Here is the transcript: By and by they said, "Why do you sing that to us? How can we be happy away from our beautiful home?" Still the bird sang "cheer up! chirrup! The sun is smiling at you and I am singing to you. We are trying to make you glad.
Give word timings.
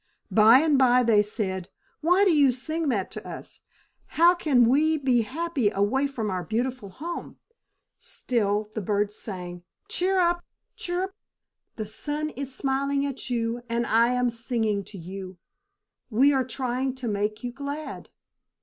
By 0.31 0.61
and 0.61 0.79
by 0.79 1.03
they 1.03 1.21
said, 1.21 1.69
"Why 1.99 2.25
do 2.25 2.31
you 2.33 2.51
sing 2.51 2.89
that 2.89 3.11
to 3.11 3.23
us? 3.27 3.59
How 4.17 4.33
can 4.33 4.65
we 4.65 4.97
be 4.97 5.21
happy 5.21 5.69
away 5.69 6.07
from 6.07 6.31
our 6.31 6.43
beautiful 6.43 6.89
home?" 6.89 7.37
Still 7.99 8.71
the 8.73 8.81
bird 8.81 9.13
sang 9.13 9.61
"cheer 9.87 10.17
up! 10.19 10.43
chirrup! 10.75 11.13
The 11.75 11.85
sun 11.85 12.31
is 12.31 12.51
smiling 12.51 13.05
at 13.05 13.29
you 13.29 13.61
and 13.69 13.85
I 13.85 14.07
am 14.13 14.31
singing 14.31 14.83
to 14.85 14.97
you. 14.97 15.37
We 16.09 16.33
are 16.33 16.45
trying 16.45 16.95
to 16.95 17.07
make 17.07 17.43
you 17.43 17.51
glad. 17.51 18.09